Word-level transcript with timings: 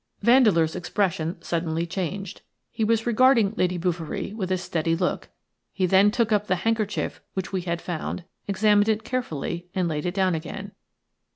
Vandeleur's 0.23 0.75
expression 0.75 1.39
suddenly 1.43 1.85
changed. 1.85 2.41
He 2.71 2.83
was 2.83 3.05
regarding 3.05 3.53
Lady 3.55 3.77
Bouverie 3.77 4.33
with 4.33 4.51
a 4.51 4.57
steady 4.57 4.95
look; 4.95 5.29
he 5.71 5.85
then 5.85 6.09
took 6.09 6.31
up 6.31 6.47
the 6.47 6.55
handkerchief 6.65 7.21
which 7.35 7.53
we 7.53 7.61
had 7.61 7.79
found, 7.83 8.23
examined 8.47 8.89
it 8.89 9.03
carefully, 9.03 9.67
and 9.75 9.87
laid 9.87 10.07
it 10.07 10.15
down 10.15 10.33
again. 10.33 10.71